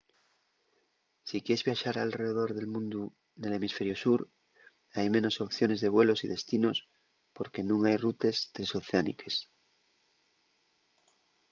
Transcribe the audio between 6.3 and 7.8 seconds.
destinos porque